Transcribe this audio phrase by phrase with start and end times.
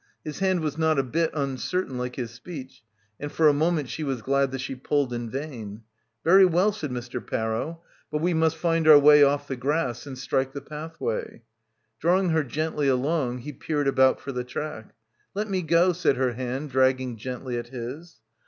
[0.23, 2.81] His hand was not a bit uncertain like his speech,
[3.19, 5.83] and for a moment she was glad that she pulled in vain.
[6.23, 7.23] "Very well," said Mr.
[7.23, 11.43] Parrow, "but we must find our way off the grass and strike the pathway."
[11.99, 14.95] Drawing her gently along, he peered about for the track.
[15.35, 18.21] "Let me go," said her hand dragging gently at his.